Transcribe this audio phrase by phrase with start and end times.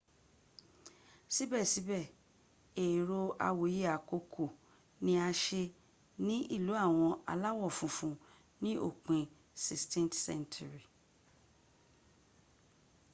[1.33, 1.99] sibesibe
[2.89, 4.43] ero awoye akoko
[5.03, 5.61] ni a se
[6.25, 8.13] ni ilu awon alawo funfun
[8.63, 9.23] ni opin
[9.65, 10.83] 16th century